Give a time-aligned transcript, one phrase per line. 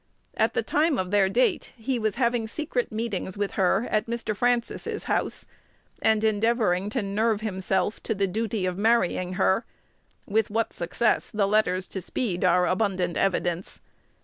[0.35, 4.35] At the time of their date, he was having secret meetings with her at Mr.
[4.35, 5.45] Francis's house,
[6.01, 9.63] and endeavoring to nerve himself to the duty of marrying her,
[10.25, 13.79] with what success the letters to Speed are abundant evidence.